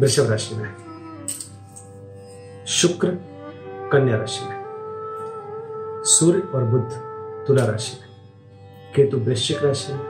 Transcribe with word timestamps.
वृषभ 0.00 0.30
राशि 0.30 0.54
में, 0.54 0.74
शुक्र, 2.66 3.08
कन्या 3.92 4.16
राशि 4.16 4.44
में, 4.44 4.64
सूर्य 6.04 6.40
और 6.40 6.64
बुद्ध 6.64 6.90
तुला 7.46 7.64
राशि 7.64 7.98
में, 8.00 8.10
केतु 8.96 9.16
वृश्चिक 9.18 9.64
राशि 9.64 9.92
में, 9.92 10.02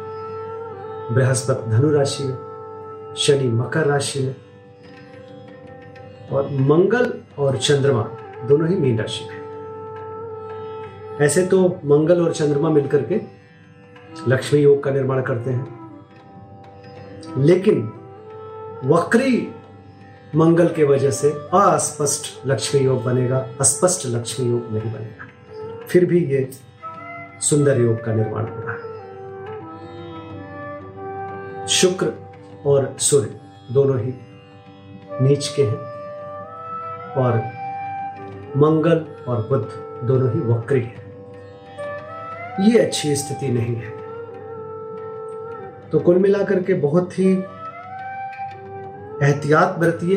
बृहस्पति 1.12 1.70
धनु 1.70 1.90
राशि 1.90 2.24
में, 2.24 3.14
शनि 3.16 3.48
मकर 3.48 3.86
राशि 3.86 4.20
में 4.20 4.36
और 6.32 6.48
मंगल 6.50 7.20
और 7.38 7.56
चंद्रमा 7.56 8.02
दोनों 8.44 8.68
ही 8.68 8.76
मीन 8.76 8.98
राशि 8.98 9.24
में। 9.24 9.44
ऐसे 11.20 11.46
तो 11.46 11.68
मंगल 11.84 12.24
और 12.24 12.32
चंद्रमा 12.32 12.70
मिलकर 12.70 13.02
के 13.02 13.20
लक्ष्मी 14.28 14.60
योग 14.60 14.82
का 14.82 14.90
निर्माण 14.90 15.22
करते 15.22 15.50
हैं। 15.50 15.84
लेकिन 17.38 17.92
वक्री 18.84 19.54
मंगल 20.36 20.68
के 20.68 20.84
वजह 20.84 21.10
से 21.10 21.30
अस्पष्ट 21.54 22.46
लक्ष्मी 22.46 22.80
योग 22.80 23.04
बनेगा, 23.04 23.48
अस्पष्ट 23.60 24.06
लक्ष्मी 24.06 24.50
योग 24.50 24.72
नहीं 24.72 24.92
बनेगा। 24.92 25.26
फिर 25.88 26.04
भी 26.04 26.24
ये 26.24 26.50
सुंदर 27.40 27.80
योग 27.80 28.04
का 28.04 28.14
निर्माण 28.14 28.44
हो 28.44 28.62
रहा 28.66 28.72
है। 28.72 28.94
शुक्र 31.68 32.12
और 32.66 32.96
सूर्य 32.98 33.40
दोनों 33.72 34.00
ही 34.00 34.14
नीच 35.20 35.48
के 35.48 35.62
हैं 35.62 35.76
और 37.14 37.36
मंगल 38.56 39.06
और 39.28 39.36
बुद्ध 39.48 39.68
दोनों 40.08 40.32
ही 40.32 40.40
वक्री 40.40 40.80
हैं। 40.80 41.04
ये 42.60 42.78
अच्छी 42.78 43.16
स्थिति 43.16 43.48
नहीं 43.48 43.76
है। 43.76 43.90
तो 45.90 45.98
कुल 45.98 46.18
मिलाकर 46.18 46.62
के 46.62 46.74
बहुत 46.74 47.18
ही 47.18 47.44
एहतियात 49.24 49.78
बरतिए, 49.78 50.16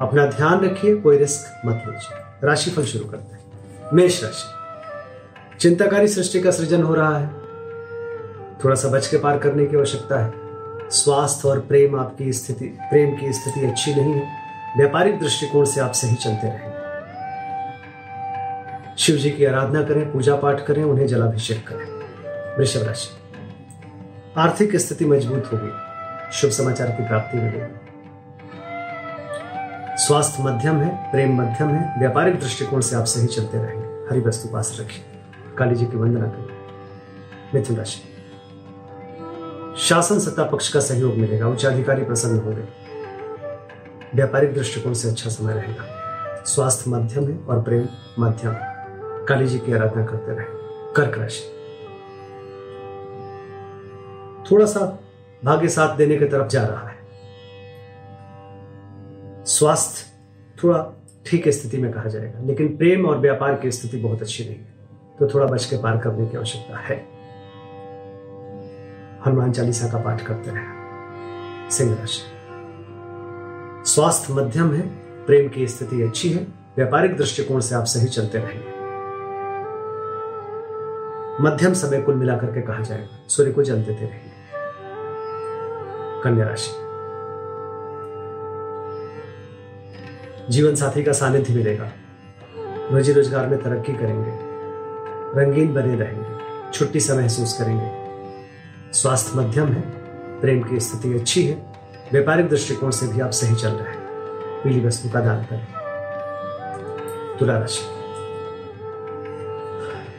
अपना 0.00 0.26
ध्यान 0.26 0.64
रखिए, 0.64 0.96
कोई 0.96 1.18
रिस्क 1.18 1.66
मत 1.66 1.84
लीजिए। 1.86 2.18
राशिफल 2.44 2.84
शुरू 2.84 3.04
करते 3.04 3.32
हैं। 3.32 3.40
मेष 3.92 4.24
राशि। 4.24 4.48
चिंताकारी 5.58 6.08
सृष्टि 6.08 6.40
का 6.40 6.50
सृजन 6.50 6.82
हो 6.82 6.94
रहा 6.94 7.18
है। 7.18 7.28
थोड़ा 8.64 8.74
सा 8.74 8.88
बच 8.88 9.06
के 9.06 9.16
पार 9.16 9.38
करने 9.38 9.66
की 9.66 9.76
आवश्यकता 9.76 10.24
है। 10.24 10.32
स्वास्थ्य 10.90 11.48
और 11.48 11.60
प्रेम 11.60 12.00
आपकी 12.00 12.32
स्थिति, 12.32 12.64
प्रेम 12.64 13.16
की 13.16 13.32
स्थिति 13.32 13.66
अच्छी 13.66 13.94
नहीं 13.94 14.12
है। 14.12 14.32
व्यापारिक 14.76 15.20
दृष्टिकोण 15.20 15.64
से 15.64 15.80
आप 15.80 15.92
सही 15.92 16.14
चलते 16.14 16.48
रहें। 16.48 16.72
शिव 18.98 19.16
जी 19.16 19.30
की 19.30 19.44
आराधना 19.44 19.82
करें 19.82 20.12
पूजा 20.12 20.36
पाठ 20.36 20.64
करें, 20.64 20.84
उन्हें 20.84 21.06
जलाभिषेक 21.06 21.68
करें। 21.68 21.92
वृषभ 22.58 22.82
राशि। 22.82 23.08
आर्थिक 24.36 24.76
स्थिति 24.76 25.04
मज़बूत 25.04 25.50
होगी। 25.52 25.70
शुभ 26.32 26.50
समाचार 26.50 26.86
की 26.86 27.08
प्राप्ति 27.08 27.38
मिलेगी। 27.38 27.91
स्वास्थ्य 30.06 30.42
मध्यम 30.42 30.76
है, 30.76 31.10
प्रेम 31.12 31.42
मध्यम 31.42 31.68
है, 31.68 31.98
व्यापारिक 31.98 32.40
दृष्टिकोण 32.40 32.80
से 32.80 32.96
आप 32.96 33.04
सही 33.04 33.26
चलते 33.26 33.58
रहेंगे। 33.58 33.86
हरी 33.86 34.20
वस्तु 34.20 34.48
पास 34.48 34.76
रखिए। 34.80 35.04
काली 35.58 35.74
जी 35.74 35.86
की 35.86 35.96
वंदना 35.96 36.26
करें। 36.26 36.56
मिथुन 37.54 37.76
राशि। 37.76 38.00
शासन 39.78 40.18
सत्ता 40.18 40.44
पक्ष 40.44 40.72
का 40.72 40.80
सहयोग 40.80 41.14
मिलेगा, 41.14 41.48
उच्चाधिकारी 41.48 42.04
प्रसन्न 42.04 42.38
होंगे। 42.38 42.64
व्यापारिक 44.14 44.54
दृष्टिकोण 44.54 44.92
से 44.92 45.08
अच्छा 45.08 45.30
समय 45.30 45.54
रहेगा। 45.54 45.84
स्वास्थ्य 46.46 46.90
मध्यम 46.90 47.28
है 47.28 47.38
और 47.48 47.62
प्रेम 47.62 47.88
मध्यम 48.18 48.52
है। 48.52 48.76
काली 49.26 49.46
जी 49.46 49.58
की 49.58 49.72
आराधना 49.72 50.06
करते 50.06 50.32
रहे। 50.32 50.46
कर्क 50.96 51.18
राशि। 51.18 51.58
थोड़ा 54.50 54.66
सा 54.66 55.00
भाग्य 55.44 55.68
साथ 55.68 55.96
देने 55.96 56.16
की 56.16 56.24
तरफ़ 56.24 56.46
जा 56.46 56.66
रहा 56.66 56.88
है। 56.88 57.01
स्वास्थ्य 59.46 60.04
थोड़ा 60.58 60.78
ठीक 61.26 61.48
स्थिति 61.48 61.78
में 61.78 61.92
कहा 61.92 62.08
जाएगा, 62.08 62.40
लेकिन 62.40 62.76
प्रेम 62.76 63.06
और 63.06 63.18
व्यापार 63.18 63.54
की 63.54 63.70
स्थिति 63.70 63.96
बहुत 63.96 64.22
अच्छी 64.22 64.44
नहीं 64.44 64.56
है 64.56 64.70
तो 65.18 65.26
थोड़ा 65.28 65.46
बच 65.46 65.64
के 65.64 65.76
पार 65.76 65.98
करने 65.98 66.26
की 66.26 66.36
आवश्यकता 66.36 66.78
है। 66.78 66.96
हनुमान 69.26 69.52
चालीसा 69.52 69.88
का 69.88 69.98
पाठ 69.98 70.22
करते 70.26 70.50
रहे 70.50 71.70
सिंह 71.70 71.94
राशि। 71.94 72.20
स्वास्थ्य 73.90 74.34
मध्यम 74.34 74.72
है, 74.72 74.82
प्रेम 75.26 75.48
की 75.48 75.66
स्थिति 75.66 76.02
अच्छी 76.02 76.30
है, 76.30 76.46
व्यापारिक 76.76 77.16
दृष्टिकोण 77.16 77.60
से 77.60 77.74
आप 77.74 77.84
सही 77.84 78.06
चलते 78.08 78.38
रहेंगे। 78.38 78.70
मध्यम 81.42 81.72
समय 81.74 82.00
कुल 82.02 82.14
मिलाकर 82.14 82.52
के 82.54 82.60
कहा 82.62 82.80
जाएगा, 82.80 83.26
सूर्य 83.28 83.52
को 83.52 83.62
जल 83.62 83.82
देते 83.82 84.04
रहेंगे 84.04 84.30
कन्या 86.22 86.48
राशि। 86.48 86.70
जीवन 90.50 90.74
साथी 90.74 91.02
का 91.02 91.12
सानिध्य 91.12 91.54
मिलेगा। 91.54 91.90
रोजी 92.92 93.12
रोज़गार 93.12 93.46
में 93.46 93.62
तरक्की 93.62 93.92
करेंगे। 93.92 94.30
रंगीन 95.40 95.74
बने 95.74 95.94
रहेंगे। 95.94 96.70
छुट्टी 96.72 97.00
से 97.00 97.12
महसूस 97.12 97.58
करेंगे। 97.58 97.90
स्वास्थ्य 98.92 99.38
मध्यम 99.38 99.66
है, 99.66 99.80
प्रेम 100.40 100.62
की 100.62 100.80
स्थिति 100.80 101.14
अच्छी 101.14 101.46
है, 101.46 101.54
व्यापारिक 102.12 102.48
दृष्टिकोण 102.48 102.90
से 102.90 103.06
भी 103.06 103.20
आप 103.20 103.30
सही 103.30 103.54
चल 103.54 103.68
रहे 103.68 103.92
हैं। 103.92 104.02
पीली 104.64 104.86
वस्तु 104.86 105.08
का 105.08 105.20
दान 105.20 105.42
करें। 105.42 105.66
तुला 107.38 107.58
राशि। 107.58 107.82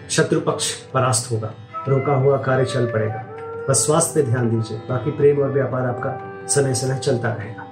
शत्रु 0.09 0.39
पक्ष 0.42 0.74
परास्त 0.74 1.31
होगा। 1.31 1.53
रोका 1.88 2.13
हुआ 2.13 2.38
कार्य 2.38 2.65
चल 2.65 2.86
पड़ेगा। 2.86 3.25
बस 3.69 3.86
स्वास्थ्य 3.86 4.21
पे 4.21 4.27
ध्यान 4.27 4.50
दीजिए। 4.50 4.77
बाकी 4.77 5.12
प्रेम 5.12 5.39
और 5.39 5.50
व्यापार 5.50 5.86
आपका 5.86 6.47
समय 6.47 6.74
समय 6.74 6.97
चलता 6.97 7.33
रहेगा। 7.33 7.62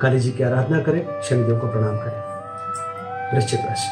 काली 0.00 0.20
जी 0.20 0.32
की 0.32 0.42
आराधना 0.42 0.82
करें, 0.82 1.22
शनिदेव 1.22 1.58
को 1.58 1.66
प्रणाम 1.66 1.96
करें। 1.96 2.28
वृश्चिक 3.34 3.60
राशि। 3.60 3.88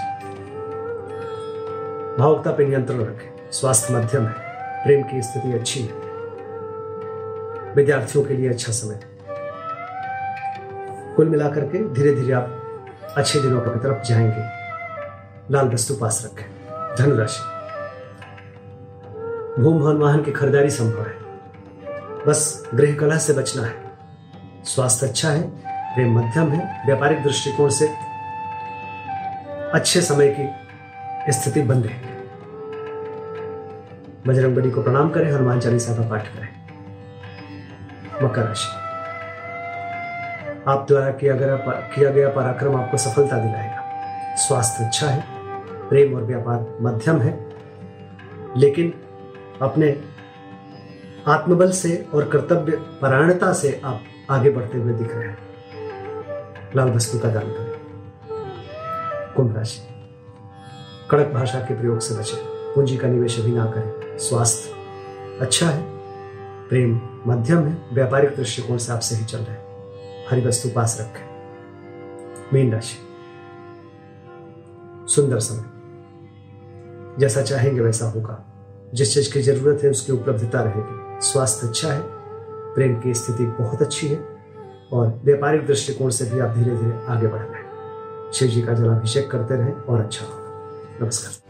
भावुकता 2.19 2.51
पर 2.51 2.67
नियंत्रण 2.67 3.01
रखें। 3.01 3.53
स्वास्थ्य 3.53 3.95
मध्यम 3.95 4.27
है। 4.27 4.35
प्रेम 4.85 5.03
की 5.03 5.23
स्थिति 5.23 5.53
अच्छी 5.53 5.81
है। 5.81 5.93
विद्यार्थियों 7.75 8.25
के 8.25 8.35
लिए 8.35 8.49
अच्छा 8.49 8.73
समय। 8.73 9.01
कुल 11.17 11.29
मिलाकर 11.29 11.61
के 11.61 11.93
धीरे 11.93 12.15
धीरे 12.15 12.33
आप 12.33 12.63
अच्छे 13.17 13.41
दिनों 13.41 13.61
की 13.61 13.81
तरफ़ 13.81 14.03
जाएँगे। 14.03 14.43
लाल 15.51 15.69
वस्तु 15.69 15.95
पास 15.95 16.23
रखें। 16.25 16.47
धनुराशि। 16.99 17.57
भूम 19.63 19.79
भवन 19.79 19.97
वाहन 19.97 20.23
की 20.23 20.33
खरीदारी 20.33 20.71
संभव 20.71 21.03
है। 21.03 21.17
बस 22.27 22.69
गृह 22.75 22.95
कलह 22.95 23.19
से 23.19 23.33
बचना 23.33 23.63
है। 23.63 23.75
स्वास्थ्य 24.65 25.07
अच्छा 25.07 25.31
है। 25.31 25.76
प्रेम 25.97 26.19
मध्यम 26.19 26.49
है, 26.53 26.83
व्यापारिक 26.87 27.23
दृष्टिकोण 27.23 27.69
से 27.69 27.87
अच्छे 29.75 30.01
समय 30.01 30.37
की 30.39 31.33
स्थिति 31.33 31.63
रही 31.83 31.95
है। 31.95 32.17
बजरंग 34.27 34.57
बली 34.57 34.71
को 34.71 34.83
प्रणाम 34.83 35.11
करें, 35.11 35.33
हनुमान 35.33 35.61
चालीसा 35.61 35.95
का 35.95 36.09
पाठ 36.09 36.29
करें। 36.29 36.49
मकर 38.23 38.43
राशि। 38.43 38.69
आप 40.71 40.87
द्वारा 40.89 41.11
किया 41.11 41.35
गया 41.35 41.57
किया 41.95 42.11
गया 42.11 42.29
पराक्रम 42.29 42.77
आपको 42.77 42.97
सफलता 42.97 43.39
दिलाएगा। 43.39 43.83
स्वास्थ्य 44.37 44.85
अच्छा 44.85 45.07
है, 45.07 45.25
प्रेम 45.89 46.15
और 46.15 46.23
व्यापार 46.23 46.79
मध्यम 46.81 47.21
है, 47.21 47.47
लेकिन 48.57 48.93
अपने 49.63 50.01
आत्मबल 51.27 51.71
से 51.71 52.07
और 52.15 52.29
कर्तव्य 52.29 52.77
परायणता 52.77 53.53
से 53.53 53.81
आप 53.85 54.01
आगे 54.31 54.51
बढ़ते 54.51 54.79
हुए 54.79 54.93
दिख 54.93 55.15
रहे 55.15 55.29
हैं। 55.29 55.46
लाल 56.77 56.89
वस्तु 56.89 57.19
का 57.19 57.29
दान 57.29 57.43
करें। 57.43 57.81
कुंभ 59.37 59.57
राशि। 59.57 59.81
कड़क 61.11 61.27
भाषा 61.27 61.61
के 61.61 61.79
प्रयोग 61.79 62.01
से 62.01 62.15
बचें। 62.15 62.39
पूंजी 62.75 62.97
का 62.97 63.09
निवेश 63.09 63.41
अभी 63.41 63.53
ना 63.53 63.65
करें। 63.65 64.19
स्वास्थ्य 64.19 64.71
अच्छा 65.41 65.67
है। 65.67 65.83
प्रेम 66.69 67.01
मध्यम 67.27 67.67
है। 67.67 67.79
व्यापारिक 67.93 68.37
दृष्टिकोण 68.37 68.77
से 68.77 68.93
आप 68.93 69.01
सही 69.01 69.25
चल 69.25 69.39
रहे 69.39 69.57
हैं। 69.57 69.67
हरी 70.31 70.47
वस्तु 70.47 70.69
पास 70.69 70.99
रखें। 71.01 71.27
मीन 72.53 72.73
राशि। 72.73 72.97
सुंदर 75.15 75.39
समय। 75.39 75.65
जैसा 77.19 77.43
चाहेंगे 77.43 77.81
वैसा 77.81 78.07
होगा। 78.07 78.45
जिस 78.95 79.15
चीज़ 79.15 79.33
की 79.33 79.43
ज़रूरत 79.43 79.85
है 79.85 79.91
उसकी 79.91 80.13
उपलब्धता 80.13 80.63
रहेगी। 80.63 81.21
स्वास्थ्य 81.21 81.69
अच्छा 81.69 81.93
है। 81.93 82.03
प्रेम 82.75 83.01
की 83.01 83.15
स्थिति 83.15 83.45
बहुत 83.45 83.83
अच्छी 83.83 84.09
है। 84.09 84.36
और 84.93 85.21
व्यापारिक 85.25 85.67
दृष्टिकोण 85.67 86.11
से 86.11 86.25
भी 86.31 86.41
आप 86.41 86.57
धीरे 86.57 86.77
धीरे 86.77 87.05
आगे 87.09 87.27
बढ़ 87.27 87.41
रहे 87.41 87.61
हैं। 87.61 88.33
शिव 88.33 88.49
जी 88.49 88.63
का 88.63 88.73
जलाभिषेक 88.73 89.31
करते 89.31 89.57
रहें 89.57 89.73
और 89.73 90.01
अच्छा 90.01 90.25
होगा 90.25 91.05
नमस्कार। 91.05 91.45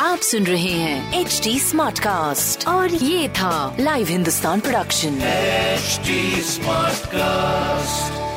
आप 0.00 0.18
सुन 0.18 0.44
रहे 0.46 0.70
हैं 0.70 1.20
एच 1.20 1.40
डी 1.44 1.58
स्मार्ट 1.60 1.98
कास्ट 1.98 2.66
और 2.68 2.94
ये 2.94 3.28
था 3.28 3.76
live 3.80 4.06
Hindustan 4.06 4.60
production 4.60 5.18
H 5.22 6.00
Smartcast 7.06 8.31